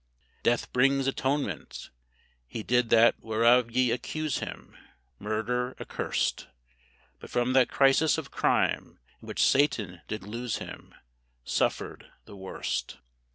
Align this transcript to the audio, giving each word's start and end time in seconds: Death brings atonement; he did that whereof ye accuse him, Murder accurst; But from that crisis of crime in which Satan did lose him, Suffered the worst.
Death 0.41 0.73
brings 0.73 1.05
atonement; 1.05 1.91
he 2.47 2.63
did 2.63 2.89
that 2.89 3.19
whereof 3.19 3.69
ye 3.69 3.91
accuse 3.91 4.39
him, 4.39 4.75
Murder 5.19 5.75
accurst; 5.79 6.47
But 7.19 7.29
from 7.29 7.53
that 7.53 7.69
crisis 7.69 8.17
of 8.17 8.31
crime 8.31 8.97
in 9.21 9.27
which 9.27 9.45
Satan 9.45 10.01
did 10.07 10.23
lose 10.23 10.55
him, 10.57 10.95
Suffered 11.43 12.09
the 12.25 12.35
worst. 12.35 12.97